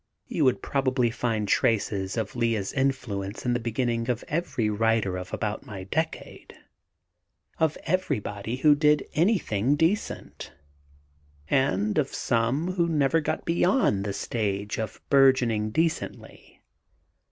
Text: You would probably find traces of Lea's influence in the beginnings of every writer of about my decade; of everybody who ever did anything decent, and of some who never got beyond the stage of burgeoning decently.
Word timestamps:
You 0.27 0.45
would 0.45 0.63
probably 0.63 1.11
find 1.11 1.47
traces 1.47 2.17
of 2.17 2.35
Lea's 2.35 2.73
influence 2.73 3.45
in 3.45 3.53
the 3.53 3.59
beginnings 3.59 4.09
of 4.09 4.23
every 4.27 4.67
writer 4.67 5.15
of 5.15 5.31
about 5.31 5.63
my 5.67 5.83
decade; 5.83 6.55
of 7.59 7.77
everybody 7.83 8.55
who 8.55 8.69
ever 8.71 8.79
did 8.79 9.05
anything 9.13 9.75
decent, 9.75 10.53
and 11.51 11.99
of 11.99 12.07
some 12.11 12.71
who 12.71 12.89
never 12.89 13.21
got 13.21 13.45
beyond 13.45 14.03
the 14.03 14.13
stage 14.13 14.79
of 14.79 14.99
burgeoning 15.11 15.69
decently. 15.69 16.63